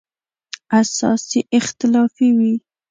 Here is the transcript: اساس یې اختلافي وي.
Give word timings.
اساس 0.81 1.23
یې 1.35 1.41
اختلافي 1.57 2.29
وي. 2.37 2.53